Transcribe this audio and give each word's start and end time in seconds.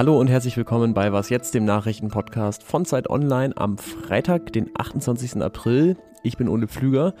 Hallo 0.00 0.18
und 0.18 0.28
herzlich 0.28 0.56
willkommen 0.56 0.94
bei 0.94 1.12
Was 1.12 1.28
jetzt, 1.28 1.52
dem 1.52 1.66
Nachrichtenpodcast 1.66 2.62
von 2.62 2.86
Zeit 2.86 3.10
Online 3.10 3.54
am 3.54 3.76
Freitag, 3.76 4.50
den 4.50 4.70
28. 4.74 5.42
April. 5.42 5.94
Ich 6.22 6.38
bin 6.38 6.48
Ole 6.48 6.68
Pflüger 6.68 7.12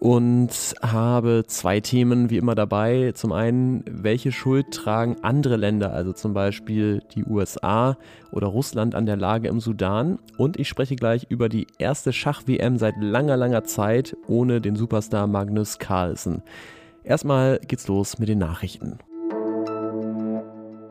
und 0.00 0.48
habe 0.80 1.44
zwei 1.46 1.80
Themen 1.80 2.30
wie 2.30 2.38
immer 2.38 2.54
dabei. 2.54 3.12
Zum 3.14 3.32
einen, 3.32 3.84
welche 3.86 4.32
Schuld 4.32 4.70
tragen 4.70 5.16
andere 5.20 5.58
Länder, 5.58 5.92
also 5.92 6.14
zum 6.14 6.32
Beispiel 6.32 7.02
die 7.14 7.26
USA 7.26 7.98
oder 8.30 8.46
Russland 8.46 8.94
an 8.94 9.04
der 9.04 9.18
Lage 9.18 9.48
im 9.48 9.60
Sudan? 9.60 10.18
Und 10.38 10.58
ich 10.58 10.68
spreche 10.68 10.96
gleich 10.96 11.26
über 11.28 11.50
die 11.50 11.66
erste 11.76 12.14
Schach-WM 12.14 12.78
seit 12.78 12.94
langer, 12.98 13.36
langer 13.36 13.64
Zeit 13.64 14.16
ohne 14.26 14.62
den 14.62 14.74
Superstar 14.74 15.26
Magnus 15.26 15.78
Carlsen. 15.78 16.42
Erstmal 17.04 17.58
geht's 17.58 17.88
los 17.88 18.18
mit 18.18 18.30
den 18.30 18.38
Nachrichten. 18.38 18.96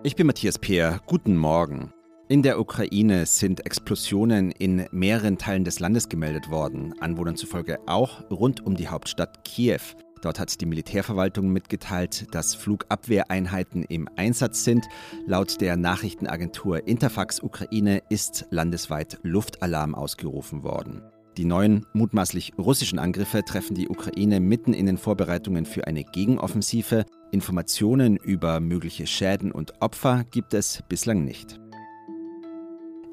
Ich 0.04 0.16
bin 0.16 0.26
Matthias 0.26 0.58
Peer. 0.58 1.00
Guten 1.06 1.38
Morgen. 1.38 1.94
In 2.28 2.42
der 2.42 2.60
Ukraine 2.60 3.28
sind 3.28 3.68
Explosionen 3.68 4.50
in 4.50 4.88
mehreren 4.92 5.38
Teilen 5.38 5.64
des 5.64 5.80
Landes 5.80 6.10
gemeldet 6.10 6.50
worden, 6.50 6.96
Anwohnern 7.00 7.36
zufolge 7.36 7.78
auch 7.86 8.24
rund 8.32 8.66
um 8.66 8.76
die 8.76 8.88
Hauptstadt 8.88 9.44
Kiew. 9.44 9.82
Dort 10.24 10.40
hat 10.40 10.60
die 10.60 10.66
Militärverwaltung 10.66 11.50
mitgeteilt, 11.50 12.34
dass 12.34 12.56
Flugabwehreinheiten 12.56 13.84
im 13.84 14.10
Einsatz 14.16 14.64
sind. 14.64 14.88
Laut 15.28 15.62
der 15.62 15.78
Nachrichtenagentur 15.78 16.88
Interfax 16.88 17.40
Ukraine 17.40 18.02
ist 18.10 18.48
landesweit 18.50 19.20
Luftalarm 19.22 19.94
ausgerufen 19.94 20.64
worden. 20.64 21.04
Die 21.38 21.46
neuen 21.46 21.86
mutmaßlich 21.94 22.54
russischen 22.58 22.98
Angriffe 22.98 23.44
treffen 23.44 23.76
die 23.76 23.88
Ukraine 23.88 24.40
mitten 24.40 24.74
in 24.74 24.88
den 24.88 24.98
Vorbereitungen 24.98 25.66
für 25.66 25.86
eine 25.86 26.04
Gegenoffensive. 26.04 27.06
Informationen 27.32 28.18
über 28.18 28.60
mögliche 28.60 29.08
Schäden 29.08 29.52
und 29.52 29.82
Opfer 29.82 30.24
gibt 30.30 30.54
es 30.54 30.84
bislang 30.90 31.24
nicht. 31.24 31.60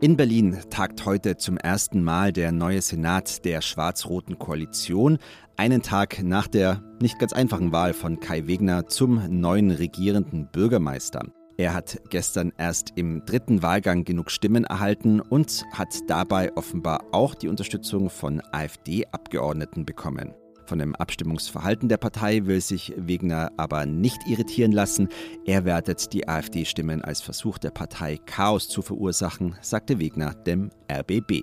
In 0.01 0.17
Berlin 0.17 0.57
tagt 0.71 1.05
heute 1.07 1.37
zum 1.39 1.57
ersten 1.57 2.05
Mal 2.05 2.33
der 2.33 2.53
neue 2.53 2.81
Senat 2.83 3.45
der 3.45 3.61
schwarz-roten 3.61 4.39
Koalition, 4.39 5.19
einen 5.57 5.83
Tag 5.83 6.23
nach 6.23 6.47
der 6.47 6.85
nicht 7.01 7.19
ganz 7.19 7.33
einfachen 7.33 7.73
Wahl 7.73 7.95
von 7.95 8.21
Kai 8.21 8.47
Wegner 8.47 8.87
zum 8.87 9.41
neuen 9.41 9.73
regierenden 9.73 10.49
Bürgermeister. 10.53 11.23
Er 11.57 11.75
hat 11.75 11.99
gestern 12.11 12.53
erst 12.57 12.93
im 12.95 13.25
dritten 13.25 13.63
Wahlgang 13.63 14.05
genug 14.05 14.31
Stimmen 14.31 14.63
erhalten 14.63 15.21
und 15.21 15.65
hat 15.73 15.89
dabei 16.07 16.57
offenbar 16.57 17.05
auch 17.11 17.35
die 17.35 17.49
Unterstützung 17.49 18.11
von 18.11 18.41
AfD-Abgeordneten 18.53 19.85
bekommen. 19.85 20.33
Von 20.69 20.81
dem 20.81 20.95
Abstimmungsverhalten 20.95 21.89
der 21.89 21.97
Partei 21.97 22.45
will 22.45 22.61
sich 22.61 22.93
Wegner 22.95 23.51
aber 23.57 23.87
nicht 23.87 24.19
irritieren 24.27 24.71
lassen. 24.71 25.09
Er 25.47 25.65
wertet 25.65 26.13
die 26.13 26.29
AfD-Stimmen 26.29 27.01
als 27.01 27.23
Versuch 27.23 27.57
der 27.57 27.71
Partei, 27.71 28.19
Chaos 28.27 28.69
zu 28.69 28.83
verursachen, 28.83 29.57
sagte 29.63 29.99
Wegner 29.99 30.35
dem 30.35 30.69
RBB. 30.93 31.41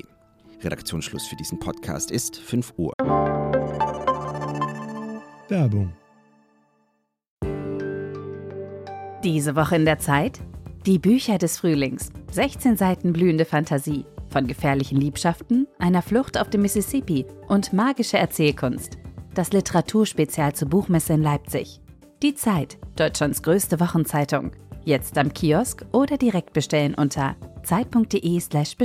Redaktionsschluss 0.61 1.25
für 1.25 1.35
diesen 1.37 1.57
Podcast 1.57 2.11
ist 2.11 2.37
5 2.37 2.73
Uhr. 2.77 2.93
Werbung. 5.49 5.91
Diese 9.23 9.55
Woche 9.55 9.75
in 9.75 9.85
der 9.85 9.97
Zeit? 9.97 10.39
Die 10.85 10.99
Bücher 10.99 11.39
des 11.39 11.57
Frühlings. 11.57 12.11
16 12.31 12.77
Seiten 12.77 13.11
blühende 13.11 13.45
Fantasie. 13.45 14.05
Von 14.29 14.45
gefährlichen 14.45 14.99
Liebschaften, 14.99 15.65
einer 15.79 16.03
Flucht 16.03 16.39
auf 16.39 16.51
dem 16.51 16.61
Mississippi 16.61 17.25
und 17.47 17.73
magische 17.73 18.19
Erzählkunst 18.19 18.99
das 19.37 19.51
Literaturspezial 19.51 20.53
zur 20.53 20.69
Buchmesse 20.69 21.13
in 21.13 21.21
Leipzig. 21.21 21.81
Die 22.23 22.33
Zeit, 22.35 22.77
Deutschlands 22.95 23.43
größte 23.43 23.79
Wochenzeitung. 23.79 24.51
Jetzt 24.83 25.17
am 25.17 25.33
Kiosk 25.33 25.85
oder 25.91 26.17
direkt 26.17 26.53
bestellen 26.53 26.95
unter 26.95 27.35
zeit.de/slash 27.63 28.77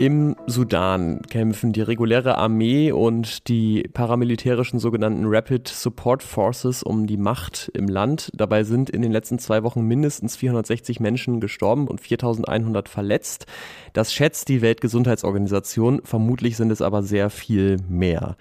Im 0.00 0.34
Sudan 0.46 1.20
kämpfen 1.28 1.74
die 1.74 1.82
reguläre 1.82 2.38
Armee 2.38 2.90
und 2.90 3.48
die 3.48 3.82
paramilitärischen 3.82 4.78
sogenannten 4.78 5.26
Rapid 5.26 5.68
Support 5.68 6.22
Forces 6.22 6.82
um 6.82 7.06
die 7.06 7.18
Macht 7.18 7.70
im 7.74 7.86
Land. 7.86 8.30
Dabei 8.34 8.64
sind 8.64 8.88
in 8.88 9.02
den 9.02 9.12
letzten 9.12 9.38
zwei 9.38 9.62
Wochen 9.62 9.82
mindestens 9.82 10.36
460 10.36 11.00
Menschen 11.00 11.38
gestorben 11.38 11.86
und 11.86 12.00
4100 12.00 12.88
verletzt. 12.88 13.44
Das 13.92 14.14
schätzt 14.14 14.48
die 14.48 14.62
Weltgesundheitsorganisation. 14.62 16.00
Vermutlich 16.02 16.56
sind 16.56 16.72
es 16.72 16.80
aber 16.80 17.02
sehr 17.02 17.28
viel 17.28 17.76
mehr. 17.86 18.38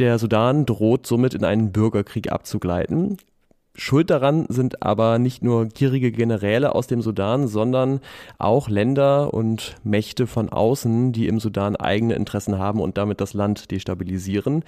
Der 0.00 0.18
Sudan 0.18 0.66
droht 0.66 1.06
somit 1.06 1.32
in 1.32 1.44
einen 1.44 1.70
Bürgerkrieg 1.70 2.32
abzugleiten. 2.32 3.18
Schuld 3.80 4.10
daran 4.10 4.46
sind 4.48 4.82
aber 4.82 5.20
nicht 5.20 5.44
nur 5.44 5.66
gierige 5.66 6.10
Generäle 6.10 6.74
aus 6.74 6.88
dem 6.88 7.00
Sudan, 7.00 7.46
sondern 7.46 8.00
auch 8.36 8.68
Länder 8.68 9.32
und 9.32 9.76
Mächte 9.84 10.26
von 10.26 10.48
außen, 10.48 11.12
die 11.12 11.28
im 11.28 11.38
Sudan 11.38 11.76
eigene 11.76 12.14
Interessen 12.14 12.58
haben 12.58 12.80
und 12.80 12.98
damit 12.98 13.20
das 13.20 13.34
Land 13.34 13.70
destabilisieren. 13.70 14.64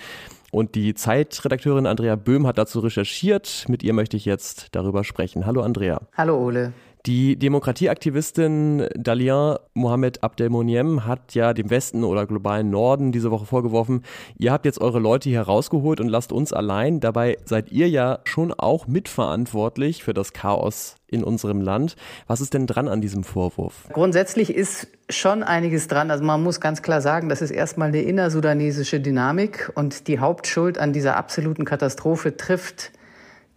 Und 0.52 0.76
die 0.76 0.94
Zeitredakteurin 0.94 1.86
Andrea 1.86 2.14
Böhm 2.14 2.46
hat 2.46 2.56
dazu 2.56 2.78
recherchiert. 2.78 3.64
Mit 3.68 3.82
ihr 3.82 3.94
möchte 3.94 4.16
ich 4.16 4.24
jetzt 4.24 4.68
darüber 4.76 5.02
sprechen. 5.02 5.44
Hallo 5.44 5.62
Andrea. 5.62 6.02
Hallo 6.16 6.38
Ole. 6.38 6.72
Die 7.06 7.36
Demokratieaktivistin 7.36 8.86
Dalien 8.94 9.56
Mohamed 9.72 10.22
Abdelmoniem 10.22 11.06
hat 11.06 11.34
ja 11.34 11.54
dem 11.54 11.70
Westen 11.70 12.04
oder 12.04 12.26
globalen 12.26 12.68
Norden 12.68 13.10
diese 13.10 13.30
Woche 13.30 13.46
vorgeworfen, 13.46 14.02
ihr 14.36 14.52
habt 14.52 14.66
jetzt 14.66 14.82
eure 14.82 14.98
Leute 14.98 15.30
hier 15.30 15.40
rausgeholt 15.40 15.98
und 16.00 16.08
lasst 16.08 16.30
uns 16.30 16.52
allein. 16.52 17.00
Dabei 17.00 17.38
seid 17.46 17.72
ihr 17.72 17.88
ja 17.88 18.18
schon 18.24 18.52
auch 18.52 18.86
mitverantwortlich 18.86 20.04
für 20.04 20.12
das 20.12 20.34
Chaos 20.34 20.96
in 21.06 21.24
unserem 21.24 21.62
Land. 21.62 21.96
Was 22.26 22.42
ist 22.42 22.52
denn 22.52 22.66
dran 22.66 22.86
an 22.86 23.00
diesem 23.00 23.24
Vorwurf? 23.24 23.88
Grundsätzlich 23.94 24.54
ist 24.54 24.88
schon 25.08 25.42
einiges 25.42 25.88
dran. 25.88 26.10
Also 26.10 26.22
man 26.22 26.42
muss 26.42 26.60
ganz 26.60 26.82
klar 26.82 27.00
sagen, 27.00 27.30
das 27.30 27.40
ist 27.40 27.50
erstmal 27.50 27.88
eine 27.88 28.02
innersudanesische 28.02 29.00
Dynamik 29.00 29.72
und 29.74 30.06
die 30.06 30.18
Hauptschuld 30.18 30.76
an 30.76 30.92
dieser 30.92 31.16
absoluten 31.16 31.64
Katastrophe 31.64 32.36
trifft 32.36 32.92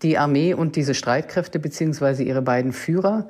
die 0.04 0.18
Armee 0.18 0.54
und 0.54 0.76
diese 0.76 0.94
Streitkräfte 0.94 1.60
beziehungsweise 1.60 2.24
ihre 2.24 2.42
beiden 2.42 2.74
Führer. 2.74 3.30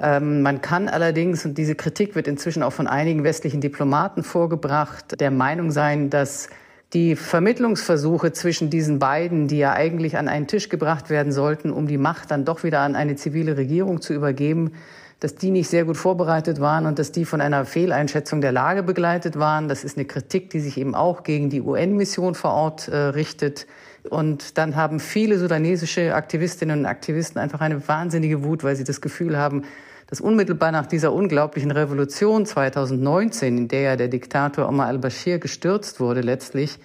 Ähm, 0.00 0.42
man 0.42 0.60
kann 0.60 0.88
allerdings, 0.88 1.44
und 1.44 1.58
diese 1.58 1.74
Kritik 1.74 2.14
wird 2.14 2.28
inzwischen 2.28 2.62
auch 2.62 2.72
von 2.72 2.86
einigen 2.86 3.24
westlichen 3.24 3.60
Diplomaten 3.60 4.22
vorgebracht, 4.22 5.20
der 5.20 5.30
Meinung 5.30 5.70
sein, 5.70 6.10
dass 6.10 6.48
die 6.94 7.16
Vermittlungsversuche 7.16 8.32
zwischen 8.32 8.70
diesen 8.70 8.98
beiden, 8.98 9.46
die 9.46 9.58
ja 9.58 9.74
eigentlich 9.74 10.16
an 10.16 10.28
einen 10.28 10.46
Tisch 10.46 10.70
gebracht 10.70 11.10
werden 11.10 11.32
sollten, 11.32 11.70
um 11.70 11.86
die 11.86 11.98
Macht 11.98 12.30
dann 12.30 12.44
doch 12.44 12.64
wieder 12.64 12.80
an 12.80 12.96
eine 12.96 13.16
zivile 13.16 13.56
Regierung 13.58 14.00
zu 14.00 14.14
übergeben, 14.14 14.72
dass 15.20 15.34
die 15.34 15.50
nicht 15.50 15.68
sehr 15.68 15.84
gut 15.84 15.96
vorbereitet 15.96 16.60
waren 16.60 16.86
und 16.86 16.98
dass 16.98 17.10
die 17.10 17.24
von 17.24 17.40
einer 17.40 17.64
Fehleinschätzung 17.64 18.40
der 18.40 18.52
Lage 18.52 18.82
begleitet 18.82 19.38
waren. 19.38 19.68
Das 19.68 19.82
ist 19.82 19.96
eine 19.96 20.06
Kritik, 20.06 20.50
die 20.50 20.60
sich 20.60 20.78
eben 20.78 20.94
auch 20.94 21.24
gegen 21.24 21.50
die 21.50 21.60
UN-Mission 21.60 22.34
vor 22.34 22.52
Ort 22.52 22.88
äh, 22.88 22.96
richtet. 22.96 23.66
Und 24.08 24.58
dann 24.58 24.76
haben 24.76 25.00
viele 25.00 25.38
sudanesische 25.38 26.14
Aktivistinnen 26.14 26.80
und 26.80 26.86
Aktivisten 26.86 27.40
einfach 27.40 27.60
eine 27.60 27.86
wahnsinnige 27.88 28.44
Wut, 28.44 28.62
weil 28.62 28.76
sie 28.76 28.84
das 28.84 29.00
Gefühl 29.00 29.36
haben, 29.36 29.64
dass 30.06 30.20
unmittelbar 30.20 30.72
nach 30.72 30.86
dieser 30.86 31.12
unglaublichen 31.12 31.70
Revolution 31.70 32.46
2019, 32.46 33.58
in 33.58 33.68
der 33.68 33.80
ja 33.80 33.96
der 33.96 34.08
Diktator 34.08 34.68
Omar 34.68 34.86
al-Bashir 34.86 35.38
gestürzt 35.38 36.00
wurde 36.00 36.22
letztlich, 36.22 36.78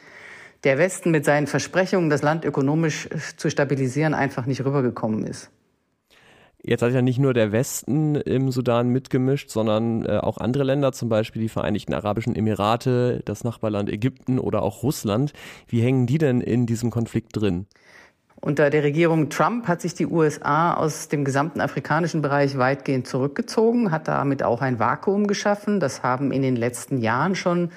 der 0.64 0.78
Westen 0.78 1.12
mit 1.12 1.24
seinen 1.24 1.48
Versprechungen, 1.48 2.10
das 2.10 2.22
Land 2.22 2.46
ökonomisch 2.46 3.08
zu 3.38 3.50
stabilisieren, 3.50 4.14
einfach 4.14 4.46
nicht 4.46 4.66
rübergekommen 4.66 5.26
ist. 5.26 5.50
Jetzt 6.66 6.82
hat 6.82 6.94
ja 6.94 7.02
nicht 7.02 7.20
nur 7.20 7.34
der 7.34 7.52
Westen 7.52 8.16
im 8.16 8.50
Sudan 8.50 8.88
mitgemischt, 8.88 9.50
sondern 9.50 10.06
äh, 10.06 10.20
auch 10.20 10.38
andere 10.38 10.64
Länder, 10.64 10.94
zum 10.94 11.10
Beispiel 11.10 11.42
die 11.42 11.50
Vereinigten 11.50 11.94
Arabischen 11.94 12.38
Emirate, 12.38 13.22
das 13.26 13.44
Nachbarland 13.44 13.90
Ägypten 13.90 14.40
oder 14.40 14.62
auch 14.62 14.82
Russland. 14.82 15.34
Wie 15.68 15.82
hängen 15.82 16.08
die 16.08 16.18
denn 16.18 16.40
in 16.40 16.66
diesem 16.66 16.90
Konflikt 16.90 17.36
drin? 17.36 17.68
Unter 18.40 18.70
der 18.70 18.84
Regierung 18.84 19.30
Trump 19.30 19.68
hat 19.68 19.82
sich 19.82 19.94
die 19.94 20.06
USA 20.06 20.74
aus 20.74 21.10
dem 21.10 21.26
gesamten 21.26 21.60
afrikanischen 21.60 22.22
Bereich 22.22 22.58
weitgehend 22.58 23.08
zurückgezogen, 23.08 23.92
hat 23.92 24.08
damit 24.08 24.42
auch 24.42 24.62
ein 24.62 24.80
Vakuum 24.80 25.28
geschaffen. 25.28 25.82
Das 25.82 26.02
haben 26.02 26.32
in 26.32 26.42
den 26.42 26.56
letzten 26.56 26.98
Jahren 26.98 27.36
schon 27.36 27.72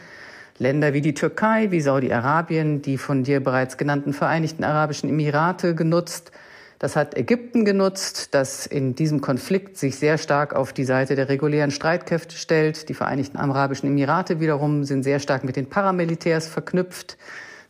Länder 0.58 0.92
wie 0.92 1.00
die 1.00 1.14
Türkei, 1.14 1.72
wie 1.72 1.80
Saudi-Arabien, 1.80 2.82
die 2.82 2.98
von 2.98 3.24
dir 3.24 3.42
bereits 3.42 3.78
genannten 3.78 4.12
Vereinigten 4.12 4.62
Arabischen 4.62 5.08
Emirate 5.08 5.74
genutzt. 5.74 6.30
Das 6.78 6.94
hat 6.94 7.16
Ägypten 7.16 7.64
genutzt, 7.64 8.34
das 8.34 8.66
in 8.66 8.94
diesem 8.94 9.22
Konflikt 9.22 9.78
sich 9.78 9.96
sehr 9.96 10.18
stark 10.18 10.54
auf 10.54 10.74
die 10.74 10.84
Seite 10.84 11.16
der 11.16 11.30
regulären 11.30 11.70
Streitkräfte 11.70 12.36
stellt. 12.36 12.90
Die 12.90 12.94
Vereinigten 12.94 13.38
Arabischen 13.38 13.88
Emirate 13.88 14.40
wiederum 14.40 14.84
sind 14.84 15.02
sehr 15.02 15.18
stark 15.18 15.42
mit 15.42 15.56
den 15.56 15.70
Paramilitärs 15.70 16.46
verknüpft. 16.48 17.16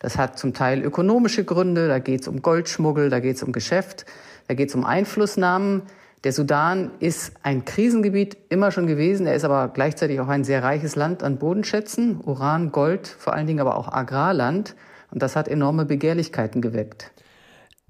Das 0.00 0.18
hat 0.18 0.38
zum 0.38 0.54
Teil 0.54 0.82
ökonomische 0.82 1.44
Gründe, 1.44 1.86
da 1.86 2.00
geht 2.00 2.22
es 2.22 2.28
um 2.28 2.42
Goldschmuggel, 2.42 3.08
da 3.08 3.20
geht 3.20 3.36
es 3.36 3.44
um 3.44 3.52
Geschäft, 3.52 4.06
da 4.48 4.54
geht 4.54 4.70
es 4.70 4.74
um 4.74 4.84
Einflussnahmen. 4.84 5.82
Der 6.24 6.32
Sudan 6.32 6.90
ist 6.98 7.32
ein 7.44 7.64
Krisengebiet 7.64 8.36
immer 8.48 8.72
schon 8.72 8.88
gewesen, 8.88 9.28
er 9.28 9.36
ist 9.36 9.44
aber 9.44 9.68
gleichzeitig 9.68 10.18
auch 10.18 10.28
ein 10.28 10.42
sehr 10.42 10.64
reiches 10.64 10.96
Land 10.96 11.22
an 11.22 11.38
Bodenschätzen, 11.38 12.20
Uran, 12.24 12.72
Gold, 12.72 13.06
vor 13.06 13.34
allen 13.34 13.46
Dingen 13.46 13.60
aber 13.60 13.76
auch 13.76 13.92
Agrarland. 13.92 14.74
Und 15.12 15.22
das 15.22 15.36
hat 15.36 15.46
enorme 15.46 15.84
Begehrlichkeiten 15.84 16.60
geweckt. 16.60 17.12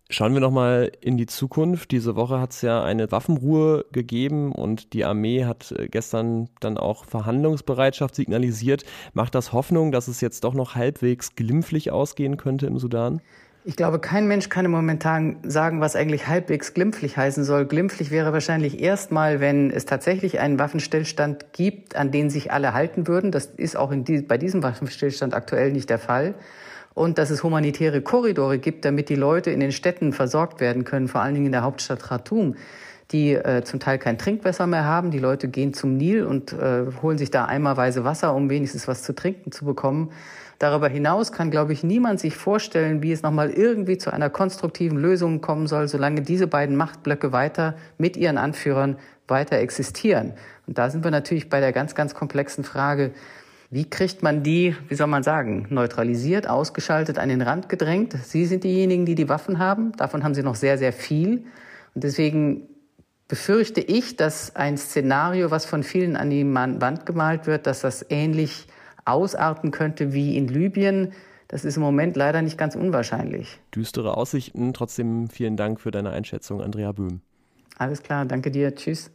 Schauen 0.09 0.35
wir 0.35 0.41
nochmal 0.41 0.93
in 1.01 1.17
die 1.17 1.27
Zukunft. 1.27 1.91
Diese 1.91 2.15
Woche 2.15 2.41
hat 2.41 2.53
es 2.53 2.63
ja 2.63 2.85
eine 2.85 3.11
Waffenruhe 3.11 3.87
gegeben 3.91 4.53
und 4.53 4.93
die 4.93 5.05
Armee 5.05 5.45
hat 5.45 5.73
äh, 5.73 5.89
gestern 5.89 6.49
dann 6.61 6.79
auch 6.79 7.05
Verhandlungsbereitschaft 7.05 8.15
signalisiert. 8.15 8.85
Macht 9.15 9.35
das 9.35 9.53
Hoffnung, 9.53 9.91
dass 9.91 10.07
es 10.07 10.21
jetzt 10.21 10.45
doch 10.45 10.55
noch 10.55 10.77
halbwegs 10.77 11.35
glimpflich 11.35 11.91
ausgehen 11.91 12.37
könnte 12.37 12.67
im 12.67 12.79
Sudan? 12.79 13.21
Ich 13.65 13.75
glaube, 13.75 13.99
kein 13.99 14.29
Mensch 14.29 14.49
kann 14.49 14.71
momentan 14.71 15.39
sagen, 15.43 15.81
was 15.81 15.97
eigentlich 15.97 16.29
halbwegs 16.29 16.73
glimpflich 16.73 17.17
heißen 17.17 17.43
soll. 17.43 17.67
Glimpflich 17.67 18.13
wäre 18.13 18.33
wahrscheinlich 18.33 18.81
erstmal, 18.81 19.41
wenn 19.41 19.73
es 19.73 19.87
tatsächlich 19.87 20.39
einen 20.39 20.61
Waffenstillstand 20.61 21.53
gibt, 21.53 21.97
an 21.97 22.13
den 22.13 22.31
sich 22.31 22.53
alle 22.53 22.75
halten 22.75 23.09
würden. 23.09 23.33
Das 23.33 23.47
ist 23.47 23.77
auch 23.77 23.93
die, 23.93 24.23
bei 24.23 24.39
diesem 24.39 24.63
Waffenstillstand 24.63 25.35
aktuell 25.35 25.73
nicht 25.73 25.91
der 25.91 25.99
Fall 25.99 26.37
und 26.97 27.19
dass 27.19 27.29
es 27.29 27.45
humanitäre 27.45 28.01
Korridore 28.01 28.59
gibt, 28.59 28.87
damit 28.87 29.11
die 29.11 29.17
Leute 29.17 29.51
in 29.51 29.61
den 29.61 29.71
Städten 29.71 30.15
versorgt 30.15 30.61
werden 30.61 30.85
können, 30.85 31.09
vor 31.09 31.21
allen 31.21 31.35
Dingen 31.35 31.47
in 31.47 31.53
der 31.53 31.63
Hauptstadt 31.63 32.03
Khartoum, 32.03 32.57
die 33.13 33.35
äh, 33.35 33.63
zum 33.65 33.81
Teil 33.81 33.99
kein 33.99 34.17
Trinkwasser 34.17 34.67
mehr 34.67 34.87
haben. 34.87 35.11
Die 35.11 35.19
Leute 35.19 35.49
gehen 35.49 35.75
zum 35.75 35.99
Nil 35.99 36.25
und 36.25 36.55
äh, 36.55 36.87
holen 37.03 37.19
sich 37.19 37.31
da 37.31 37.45
eimerweise 37.45 38.05
Wasser, 38.05 38.35
um 38.35 38.49
wenigstens 38.49 38.89
was 38.89 39.03
zu 39.03 39.15
trinken 39.15 39.53
zu 39.53 39.67
bekommen. 39.67 40.11
Darüber 40.59 40.89
hinaus 40.89 41.33
kann, 41.33 41.51
glaube 41.51 41.75
ich, 41.75 41.85
niemand 41.85 42.19
sich 42.19 42.35
vorstellen, 42.35 43.03
wie 43.03 43.13
es 43.13 43.21
nochmal 43.21 43.51
irgendwie 43.51 43.99
zu 43.99 44.11
einer 44.11 44.31
konstruktiven 44.31 44.97
Lösung 44.97 45.43
kommen 45.43 45.67
soll, 45.67 45.89
solange 45.89 46.23
diese 46.23 46.47
beiden 46.47 46.77
Machtblöcke 46.77 47.31
weiter 47.31 47.75
mit 47.99 48.17
ihren 48.17 48.39
Anführern 48.39 48.97
weiter 49.29 49.59
existieren. 49.59 50.33
Und 50.67 50.79
da 50.79 50.89
sind 50.89 51.05
wir 51.05 51.11
natürlich 51.11 51.51
bei 51.51 51.61
der 51.61 51.73
ganz, 51.73 51.95
ganz 51.95 52.15
komplexen 52.15 52.65
Frage, 52.65 53.11
wie 53.71 53.89
kriegt 53.89 54.23
man 54.23 54.43
die, 54.43 54.77
wie 54.89 54.95
soll 54.95 55.09
man 55.09 55.23
sagen, 55.23 55.67
neutralisiert, 55.71 56.49
ausgeschaltet, 56.49 57.19
an 57.19 57.29
den 57.29 57.43
Rand 57.43 57.69
gedrängt? 57.69 58.17
Sie 58.23 58.47
sind 58.47 58.65
diejenigen, 58.65 59.07
die 59.07 59.15
die 59.15 59.29
Waffen 59.29 59.59
haben. 59.59 59.93
Davon 59.93 60.23
haben 60.23 60.35
sie 60.35 60.43
noch 60.43 60.55
sehr, 60.55 60.79
sehr 60.79 60.93
viel. 60.93 61.45
Und 61.95 62.05
deswegen 62.05 62.69
befürchte 63.29 63.81
ich, 63.81 64.17
dass 64.17 64.55
ein 64.55 64.77
Szenario, 64.77 65.51
was 65.51 65.67
von 65.67 65.83
vielen 65.83 66.17
an 66.17 66.31
die 66.31 66.45
Wand 66.45 67.07
gemalt 67.07 67.47
wird, 67.47 67.67
dass 67.67 67.81
das 67.81 68.07
ähnlich 68.09 68.69
ausarten 69.05 69.71
könnte 69.71 70.13
wie 70.13 70.37
in 70.37 70.49
Libyen. 70.49 71.13
Das 71.49 71.65
ist 71.65 71.77
im 71.77 71.83
Moment 71.83 72.17
leider 72.17 72.43
nicht 72.43 72.59
ganz 72.59 72.75
unwahrscheinlich. 72.75 73.59
Düstere 73.75 74.17
Aussichten. 74.17 74.73
Trotzdem 74.75 75.29
vielen 75.29 75.57
Dank 75.57 75.81
für 75.81 75.91
deine 75.91 76.11
Einschätzung, 76.11 76.61
Andrea 76.61 76.93
Böhm. 76.93 77.21
Alles 77.79 78.03
klar, 78.03 78.25
danke 78.25 78.51
dir. 78.51 78.75
Tschüss. 78.75 79.11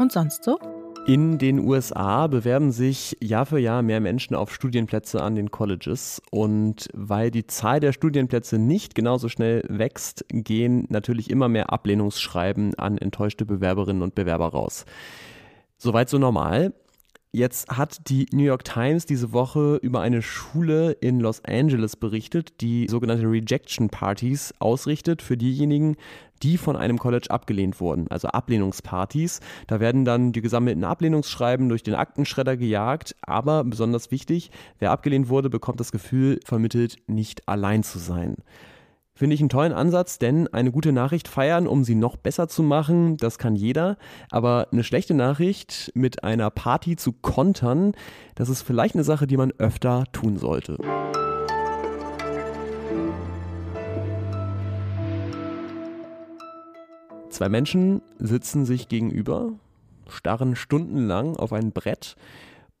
Und 0.00 0.12
sonst 0.12 0.44
so? 0.44 0.58
In 1.06 1.38
den 1.38 1.60
USA 1.60 2.26
bewerben 2.26 2.72
sich 2.72 3.16
Jahr 3.20 3.46
für 3.46 3.58
Jahr 3.58 3.82
mehr 3.82 4.00
Menschen 4.00 4.36
auf 4.36 4.52
Studienplätze 4.52 5.22
an 5.22 5.34
den 5.34 5.50
Colleges. 5.50 6.20
Und 6.30 6.88
weil 6.92 7.30
die 7.30 7.46
Zahl 7.46 7.80
der 7.80 7.92
Studienplätze 7.92 8.58
nicht 8.58 8.94
genauso 8.94 9.28
schnell 9.28 9.64
wächst, 9.68 10.24
gehen 10.28 10.86
natürlich 10.88 11.30
immer 11.30 11.48
mehr 11.48 11.72
Ablehnungsschreiben 11.72 12.74
an 12.74 12.98
enttäuschte 12.98 13.46
Bewerberinnen 13.46 14.02
und 14.02 14.14
Bewerber 14.14 14.48
raus. 14.48 14.84
Soweit 15.78 16.10
so 16.10 16.18
normal. 16.18 16.74
Jetzt 17.32 17.70
hat 17.70 18.08
die 18.08 18.26
New 18.32 18.42
York 18.42 18.64
Times 18.64 19.06
diese 19.06 19.32
Woche 19.32 19.76
über 19.82 20.00
eine 20.00 20.20
Schule 20.20 20.90
in 20.90 21.20
Los 21.20 21.44
Angeles 21.44 21.94
berichtet, 21.94 22.60
die 22.60 22.88
sogenannte 22.88 23.30
Rejection 23.30 23.88
Parties 23.88 24.52
ausrichtet 24.58 25.22
für 25.22 25.36
diejenigen, 25.36 25.96
die 26.42 26.58
von 26.58 26.74
einem 26.74 26.98
College 26.98 27.30
abgelehnt 27.30 27.80
wurden, 27.80 28.08
also 28.08 28.26
Ablehnungspartys. 28.26 29.38
Da 29.68 29.78
werden 29.78 30.04
dann 30.04 30.32
die 30.32 30.40
gesammelten 30.40 30.82
Ablehnungsschreiben 30.82 31.68
durch 31.68 31.84
den 31.84 31.94
Aktenschredder 31.94 32.56
gejagt, 32.56 33.14
aber 33.22 33.62
besonders 33.62 34.10
wichtig, 34.10 34.50
wer 34.80 34.90
abgelehnt 34.90 35.28
wurde, 35.28 35.50
bekommt 35.50 35.78
das 35.78 35.92
Gefühl 35.92 36.40
vermittelt, 36.44 36.96
nicht 37.06 37.46
allein 37.48 37.84
zu 37.84 38.00
sein. 38.00 38.38
Finde 39.20 39.34
ich 39.34 39.42
einen 39.42 39.50
tollen 39.50 39.74
Ansatz, 39.74 40.18
denn 40.18 40.48
eine 40.48 40.72
gute 40.72 40.92
Nachricht 40.92 41.28
feiern, 41.28 41.66
um 41.66 41.84
sie 41.84 41.94
noch 41.94 42.16
besser 42.16 42.48
zu 42.48 42.62
machen, 42.62 43.18
das 43.18 43.36
kann 43.36 43.54
jeder. 43.54 43.98
Aber 44.30 44.68
eine 44.72 44.82
schlechte 44.82 45.12
Nachricht 45.12 45.92
mit 45.94 46.24
einer 46.24 46.48
Party 46.48 46.96
zu 46.96 47.12
kontern, 47.12 47.92
das 48.34 48.48
ist 48.48 48.62
vielleicht 48.62 48.94
eine 48.94 49.04
Sache, 49.04 49.26
die 49.26 49.36
man 49.36 49.52
öfter 49.58 50.04
tun 50.12 50.38
sollte. 50.38 50.78
Zwei 57.28 57.50
Menschen 57.50 58.00
sitzen 58.18 58.64
sich 58.64 58.88
gegenüber, 58.88 59.52
starren 60.08 60.56
stundenlang 60.56 61.36
auf 61.36 61.52
ein 61.52 61.72
Brett 61.72 62.16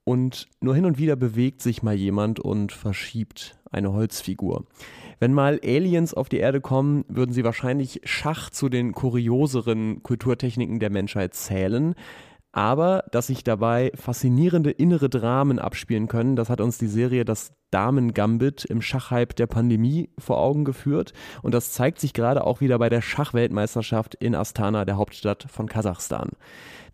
und 0.04 0.48
nur 0.62 0.74
hin 0.74 0.86
und 0.86 0.96
wieder 0.96 1.16
bewegt 1.16 1.60
sich 1.60 1.82
mal 1.82 1.94
jemand 1.94 2.40
und 2.40 2.72
verschiebt 2.72 3.59
eine 3.70 3.92
Holzfigur. 3.92 4.64
Wenn 5.18 5.32
mal 5.34 5.60
Aliens 5.62 6.14
auf 6.14 6.28
die 6.28 6.38
Erde 6.38 6.60
kommen, 6.60 7.04
würden 7.08 7.32
sie 7.32 7.44
wahrscheinlich 7.44 8.00
Schach 8.04 8.50
zu 8.50 8.68
den 8.68 8.92
kurioseren 8.92 10.02
Kulturtechniken 10.02 10.80
der 10.80 10.90
Menschheit 10.90 11.34
zählen. 11.34 11.94
Aber 12.52 13.04
dass 13.12 13.28
sich 13.28 13.44
dabei 13.44 13.92
faszinierende 13.94 14.70
innere 14.70 15.08
Dramen 15.08 15.58
abspielen 15.58 16.08
können, 16.08 16.36
das 16.36 16.48
hat 16.50 16.60
uns 16.60 16.78
die 16.78 16.88
Serie 16.88 17.24
Das 17.24 17.52
Damen-Gambit 17.70 18.64
im 18.64 18.82
Schachhype 18.82 19.34
der 19.34 19.46
Pandemie 19.46 20.10
vor 20.18 20.38
Augen 20.38 20.64
geführt. 20.64 21.12
Und 21.42 21.54
das 21.54 21.72
zeigt 21.72 22.00
sich 22.00 22.12
gerade 22.12 22.46
auch 22.46 22.60
wieder 22.60 22.78
bei 22.78 22.88
der 22.88 23.02
Schachweltmeisterschaft 23.02 24.14
in 24.16 24.34
Astana, 24.34 24.84
der 24.84 24.96
Hauptstadt 24.96 25.46
von 25.48 25.68
Kasachstan. 25.68 26.30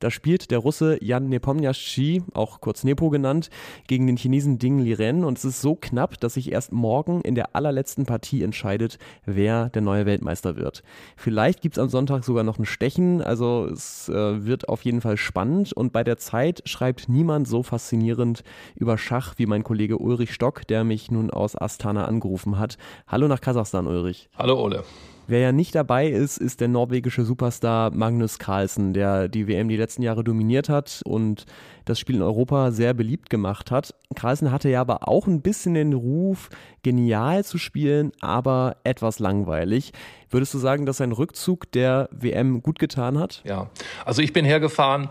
Da 0.01 0.11
spielt 0.11 0.51
der 0.51 0.59
Russe 0.59 0.99
Jan 1.03 1.29
Nepomniachtchi, 1.29 2.23
auch 2.35 2.61
kurz 2.61 2.85
Nepo 2.85 3.11
genannt, 3.11 3.51
gegen 3.87 4.07
den 4.07 4.17
Chinesen 4.17 4.59
Ding 4.59 4.79
Liren 4.79 5.25
und 5.25 5.39
es 5.39 5.45
ist 5.45 5.63
so 5.63 5.75
knapp, 5.75 6.21
dass 6.21 6.35
sich 6.35 6.53
erst 6.53 6.73
morgen 6.73 7.21
in 7.23 7.35
der 7.35 7.57
allerletzten 7.57 8.05
Partie 8.05 8.43
entscheidet, 8.43 8.99
wer 9.25 9.71
der 9.71 9.83
neue 9.83 10.07
Weltmeister 10.07 10.57
wird. 10.57 10.83
Vielleicht 11.17 11.63
gibt 11.63 11.77
es 11.77 11.83
am 11.83 11.89
Sonntag 11.89 12.25
sogar 12.25 12.45
noch 12.45 12.59
ein 12.59 12.67
Stechen, 12.67 13.23
also 13.23 13.67
es 13.67 14.09
äh, 14.09 14.45
wird 14.45 14.69
auf 14.69 14.83
jeden 14.83 15.01
Fall 15.01 15.17
spannend 15.17 15.73
und 15.73 15.93
bei 15.93 16.05
der 16.05 16.19
Zeit 16.19 16.63
schreibt 16.67 17.09
niemand 17.09 17.49
so 17.49 17.63
faszinierend 17.63 18.43
über 18.75 18.99
Schach 18.99 19.35
wie 19.39 19.47
mein 19.47 19.65
Kollege 19.65 19.99
Ulrich 19.99 20.33
Stock, 20.33 20.66
der 20.69 20.85
mich 20.85 21.11
nun 21.11 21.31
aus 21.31 21.57
Astana 21.57 22.05
angerufen 22.05 22.59
hat. 22.59 22.79
Hallo 23.07 23.29
nach 23.29 23.41
Kasachstan, 23.41 23.87
Ulrich. 23.87 24.29
Hallo 24.37 24.63
Ole. 24.63 24.85
Wer 25.29 25.41
ja 25.41 25.51
nicht 25.51 25.75
dabei 25.75 26.07
ist, 26.07 26.39
ist 26.39 26.61
der 26.61 26.69
norwegische 26.69 27.25
Superstar 27.25 27.91
Magnus 27.91 28.39
Carlsen, 28.39 28.93
der 28.93 29.27
die 29.27 29.49
WM 29.49 29.69
die 29.69 29.77
letzten 29.77 30.03
Jahre 30.03 30.23
dominiert 30.23 30.69
hat 30.69 31.01
und 31.05 31.47
das 31.85 31.99
Spiel 31.99 32.17
in 32.17 32.23
Europa 32.23 32.71
sehr 32.71 32.95
beliebt 32.95 33.29
gemacht 33.29 33.73
hat. 33.73 33.93
Carlsen 34.15 34.53
hatte 34.53 34.69
ja 34.69 34.81
aber 34.81 35.09
auch 35.09 35.27
ein 35.27 35.43
bisschen 35.43 35.75
den 35.75 35.95
Ruf, 35.95 36.49
genial 36.85 37.45
zu 37.45 37.59
spielen, 37.59 38.13
aber 38.21 38.77
etwas 38.85 39.19
langweilig. 39.19 39.93
Würdest 40.31 40.55
du 40.55 40.59
sagen, 40.59 40.87
dass 40.87 40.99
sein 40.99 41.11
Rückzug 41.11 41.73
der 41.73 42.09
WM 42.13 42.63
gut 42.63 42.79
getan 42.79 43.19
hat? 43.19 43.43
Ja, 43.45 43.69
also 44.05 44.23
ich 44.23 44.33
bin 44.33 44.45
hergefahren 44.45 45.09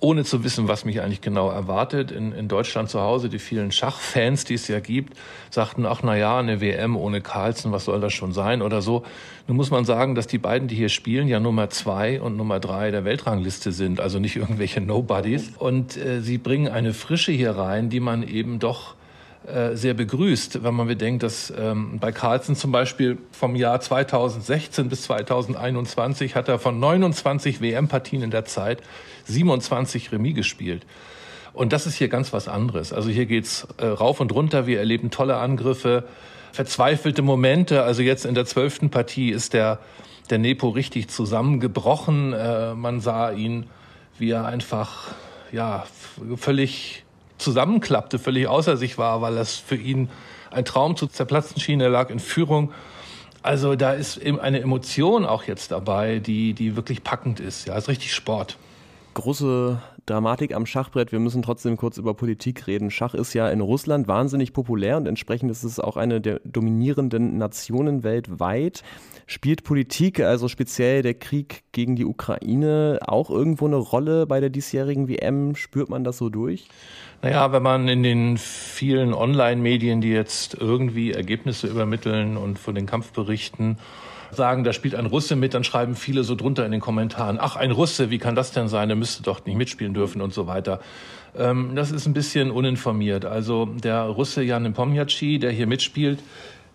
ohne 0.00 0.24
zu 0.24 0.44
wissen, 0.44 0.68
was 0.68 0.84
mich 0.84 1.00
eigentlich 1.00 1.20
genau 1.20 1.50
erwartet. 1.50 2.10
In, 2.10 2.32
in 2.32 2.48
Deutschland 2.48 2.88
zu 2.88 3.00
Hause, 3.00 3.28
die 3.28 3.38
vielen 3.38 3.72
Schachfans, 3.72 4.44
die 4.44 4.54
es 4.54 4.68
ja 4.68 4.80
gibt, 4.80 5.14
sagten, 5.50 5.86
ach 5.86 6.02
na 6.02 6.16
ja, 6.16 6.38
eine 6.38 6.60
WM 6.60 6.96
ohne 6.96 7.20
Carlsen, 7.20 7.72
was 7.72 7.84
soll 7.84 8.00
das 8.00 8.12
schon 8.12 8.32
sein 8.32 8.62
oder 8.62 8.80
so. 8.80 9.04
Nun 9.46 9.56
muss 9.56 9.70
man 9.70 9.84
sagen, 9.84 10.14
dass 10.14 10.26
die 10.26 10.38
beiden, 10.38 10.68
die 10.68 10.76
hier 10.76 10.88
spielen, 10.88 11.26
ja 11.26 11.40
Nummer 11.40 11.70
zwei 11.70 12.20
und 12.20 12.36
Nummer 12.36 12.60
drei 12.60 12.90
der 12.90 13.04
Weltrangliste 13.04 13.72
sind, 13.72 14.00
also 14.00 14.18
nicht 14.18 14.36
irgendwelche 14.36 14.80
Nobodies. 14.80 15.52
Und 15.58 15.96
äh, 15.96 16.20
sie 16.20 16.38
bringen 16.38 16.68
eine 16.68 16.94
Frische 16.94 17.32
hier 17.32 17.52
rein, 17.52 17.90
die 17.90 18.00
man 18.00 18.22
eben 18.22 18.58
doch 18.58 18.94
äh, 19.48 19.76
sehr 19.76 19.94
begrüßt, 19.94 20.62
wenn 20.62 20.74
man 20.74 20.86
bedenkt, 20.88 21.22
dass 21.22 21.52
ähm, 21.56 21.98
bei 21.98 22.12
Carlsen 22.12 22.54
zum 22.54 22.70
Beispiel 22.70 23.18
vom 23.32 23.56
Jahr 23.56 23.80
2016 23.80 24.88
bis 24.88 25.02
2021 25.02 26.34
hat 26.34 26.48
er 26.48 26.58
von 26.58 26.78
29 26.78 27.60
WM-Partien 27.60 28.22
in 28.22 28.30
der 28.30 28.44
Zeit 28.44 28.82
27 29.24 30.12
Remis 30.12 30.34
gespielt. 30.34 30.86
Und 31.52 31.72
das 31.72 31.86
ist 31.86 31.96
hier 31.96 32.08
ganz 32.08 32.32
was 32.32 32.46
anderes. 32.46 32.92
Also 32.92 33.10
hier 33.10 33.26
geht's 33.26 33.66
äh, 33.78 33.86
rauf 33.86 34.20
und 34.20 34.32
runter. 34.32 34.66
Wir 34.66 34.78
erleben 34.78 35.10
tolle 35.10 35.38
Angriffe, 35.38 36.04
verzweifelte 36.52 37.22
Momente. 37.22 37.82
Also 37.82 38.02
jetzt 38.02 38.26
in 38.26 38.34
der 38.34 38.44
zwölften 38.44 38.90
Partie 38.90 39.30
ist 39.30 39.54
der, 39.54 39.80
der 40.30 40.38
Nepo 40.38 40.68
richtig 40.68 41.08
zusammengebrochen. 41.08 42.32
Äh, 42.32 42.74
man 42.74 43.00
sah 43.00 43.32
ihn, 43.32 43.66
wie 44.18 44.30
er 44.30 44.46
einfach, 44.46 45.14
ja, 45.52 45.84
völlig 46.36 47.04
zusammenklappte, 47.38 48.18
völlig 48.18 48.48
außer 48.48 48.76
sich 48.76 48.98
war, 48.98 49.22
weil 49.22 49.34
das 49.34 49.56
für 49.56 49.76
ihn 49.76 50.10
ein 50.50 50.64
Traum 50.64 50.96
zu 50.96 51.06
zerplatzen 51.06 51.60
schien. 51.60 51.80
Er 51.80 51.90
lag 51.90 52.10
in 52.10 52.20
Führung. 52.20 52.72
Also 53.42 53.76
da 53.76 53.92
ist 53.92 54.16
eben 54.16 54.40
eine 54.40 54.60
Emotion 54.60 55.24
auch 55.24 55.44
jetzt 55.44 55.70
dabei, 55.70 56.18
die, 56.18 56.54
die 56.54 56.76
wirklich 56.76 57.04
packend 57.04 57.40
ist. 57.40 57.66
Ja, 57.66 57.76
ist 57.76 57.88
richtig 57.88 58.12
Sport. 58.12 58.56
Große 59.14 59.80
Dramatik 60.06 60.54
am 60.54 60.64
Schachbrett. 60.64 61.12
Wir 61.12 61.18
müssen 61.18 61.42
trotzdem 61.42 61.76
kurz 61.76 61.98
über 61.98 62.14
Politik 62.14 62.66
reden. 62.66 62.90
Schach 62.90 63.14
ist 63.14 63.34
ja 63.34 63.48
in 63.50 63.60
Russland 63.60 64.08
wahnsinnig 64.08 64.52
populär 64.52 64.96
und 64.96 65.06
entsprechend 65.06 65.50
ist 65.50 65.64
es 65.64 65.78
auch 65.78 65.96
eine 65.96 66.20
der 66.20 66.40
dominierenden 66.44 67.36
Nationen 67.36 68.02
weltweit. 68.04 68.82
Spielt 69.26 69.64
Politik, 69.64 70.20
also 70.20 70.48
speziell 70.48 71.02
der 71.02 71.14
Krieg 71.14 71.64
gegen 71.72 71.96
die 71.96 72.06
Ukraine, 72.06 73.00
auch 73.02 73.28
irgendwo 73.28 73.66
eine 73.66 73.76
Rolle 73.76 74.26
bei 74.26 74.40
der 74.40 74.48
diesjährigen 74.48 75.08
WM? 75.08 75.54
Spürt 75.54 75.90
man 75.90 76.04
das 76.04 76.16
so 76.16 76.30
durch? 76.30 76.68
Naja, 77.20 77.52
wenn 77.52 77.62
man 77.62 77.88
in 77.88 78.02
den 78.02 78.38
vielen 78.38 79.12
Online-Medien, 79.12 80.00
die 80.00 80.10
jetzt 80.10 80.54
irgendwie 80.54 81.12
Ergebnisse 81.12 81.66
übermitteln 81.66 82.36
und 82.36 82.58
von 82.58 82.74
den 82.74 82.86
Kampfberichten 82.86 83.76
sagen, 84.30 84.64
da 84.64 84.72
spielt 84.72 84.94
ein 84.94 85.06
Russe 85.06 85.36
mit, 85.36 85.54
dann 85.54 85.64
schreiben 85.64 85.94
viele 85.94 86.24
so 86.24 86.34
drunter 86.34 86.64
in 86.64 86.72
den 86.72 86.80
Kommentaren, 86.80 87.38
ach, 87.40 87.56
ein 87.56 87.70
Russe, 87.70 88.10
wie 88.10 88.18
kann 88.18 88.34
das 88.34 88.52
denn 88.52 88.68
sein? 88.68 88.88
Der 88.88 88.96
müsste 88.96 89.22
doch 89.22 89.44
nicht 89.44 89.56
mitspielen 89.56 89.94
dürfen 89.94 90.20
und 90.20 90.34
so 90.34 90.46
weiter. 90.46 90.80
Ähm, 91.36 91.72
das 91.74 91.90
ist 91.90 92.06
ein 92.06 92.14
bisschen 92.14 92.50
uninformiert. 92.50 93.24
Also 93.24 93.66
der 93.66 94.02
Russe 94.02 94.42
Jan 94.42 94.62
Nepomniachtchi, 94.62 95.38
der 95.38 95.50
hier 95.50 95.66
mitspielt, 95.66 96.20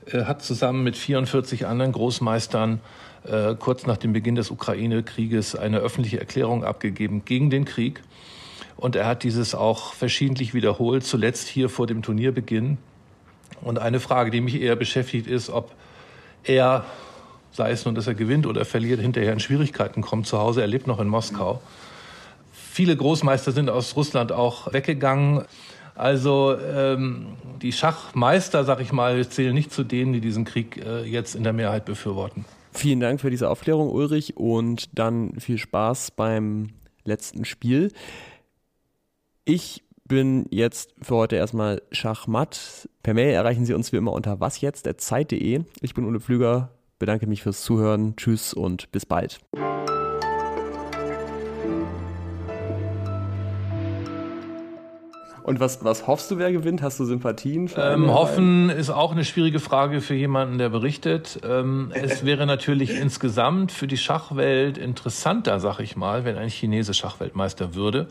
äh, 0.07 0.23
hat 0.23 0.41
zusammen 0.41 0.83
mit 0.83 0.97
44 0.97 1.65
anderen 1.65 1.91
Großmeistern 1.91 2.79
äh, 3.25 3.55
kurz 3.55 3.85
nach 3.85 3.97
dem 3.97 4.13
Beginn 4.13 4.35
des 4.35 4.51
Ukraine-Krieges 4.51 5.55
eine 5.55 5.79
öffentliche 5.79 6.19
Erklärung 6.19 6.63
abgegeben 6.63 7.23
gegen 7.25 7.49
den 7.49 7.65
Krieg. 7.65 8.01
Und 8.75 8.95
er 8.95 9.05
hat 9.05 9.23
dieses 9.23 9.55
auch 9.55 9.93
verschiedentlich 9.93 10.53
wiederholt, 10.53 11.05
zuletzt 11.05 11.47
hier 11.47 11.69
vor 11.69 11.87
dem 11.87 12.01
Turnierbeginn. 12.01 12.77
Und 13.61 13.79
eine 13.79 13.99
Frage, 13.99 14.31
die 14.31 14.41
mich 14.41 14.61
eher 14.61 14.75
beschäftigt, 14.75 15.27
ist, 15.27 15.49
ob 15.49 15.71
er 16.43 16.83
sei 17.53 17.71
es 17.71 17.85
nun, 17.85 17.95
dass 17.95 18.07
er 18.07 18.15
gewinnt 18.15 18.45
oder 18.45 18.65
verliert, 18.65 18.99
hinterher 18.99 19.31
in 19.31 19.39
Schwierigkeiten 19.39 20.01
kommt 20.01 20.27
zu 20.27 20.39
Hause. 20.39 20.61
Er 20.61 20.67
lebt 20.67 20.87
noch 20.87 20.99
in 20.99 21.07
Moskau. 21.07 21.61
Viele 22.51 22.97
Großmeister 22.97 23.51
sind 23.51 23.69
aus 23.69 23.95
Russland 23.95 24.31
auch 24.31 24.73
weggegangen. 24.73 25.43
Also 25.95 26.57
ähm, 26.57 27.37
die 27.61 27.71
Schachmeister, 27.71 28.63
sag 28.63 28.81
ich 28.81 28.91
mal, 28.91 29.27
zählen 29.27 29.53
nicht 29.53 29.71
zu 29.71 29.83
denen, 29.83 30.11
die 30.11 30.21
diesen 30.21 30.43
Krieg 30.43 30.83
äh, 30.83 31.03
jetzt 31.03 31.35
in 31.35 31.43
der 31.43 31.53
Mehrheit 31.53 31.85
befürworten. 31.85 32.45
Vielen 32.71 32.99
Dank 32.99 33.21
für 33.21 33.29
diese 33.29 33.49
Aufklärung, 33.49 33.91
Ulrich, 33.91 34.35
und 34.35 34.97
dann 34.97 35.39
viel 35.39 35.59
Spaß 35.59 36.11
beim 36.11 36.69
letzten 37.03 37.45
Spiel. 37.45 37.91
Ich 39.45 39.83
bin 40.05 40.47
jetzt 40.49 40.95
für 41.01 41.15
heute 41.15 41.35
erstmal 41.35 41.83
Schachmatt. 41.91 42.89
Per 43.03 43.13
Mail 43.13 43.33
erreichen 43.33 43.65
Sie 43.65 43.75
uns 43.75 43.91
wie 43.91 43.97
immer 43.97 44.13
unter 44.13 44.39
wasjetzt.zeit.de. 44.39 45.61
Ich 45.81 45.93
bin 45.93 46.05
Ulle 46.05 46.19
Pflüger 46.19 46.71
bedanke 47.03 47.27
mich 47.27 47.43
fürs 47.43 47.61
Zuhören. 47.61 48.15
Tschüss 48.15 48.53
und 48.53 48.89
bis 48.93 49.05
bald. 49.05 49.41
Und 55.43 55.59
was, 55.59 55.83
was 55.83 56.07
hoffst 56.07 56.31
du, 56.31 56.37
wer 56.37 56.53
gewinnt? 56.53 56.81
Hast 56.81 57.01
du 57.01 57.05
Sympathien? 57.05 57.69
Ähm, 57.75 58.09
hoffen 58.09 58.69
ist 58.69 58.89
auch 58.89 59.11
eine 59.11 59.25
schwierige 59.25 59.59
Frage 59.59 59.99
für 59.99 60.13
jemanden, 60.13 60.57
der 60.57 60.69
berichtet. 60.69 61.41
Ähm, 61.45 61.91
es 61.93 62.23
wäre 62.25 62.45
natürlich 62.45 62.97
insgesamt 62.97 63.73
für 63.73 63.87
die 63.87 63.97
Schachwelt 63.97 64.77
interessanter, 64.77 65.59
sag 65.59 65.81
ich 65.81 65.97
mal, 65.97 66.23
wenn 66.23 66.37
ein 66.37 66.47
Chinese 66.47 66.93
Schachweltmeister 66.93 67.75
würde. 67.75 68.07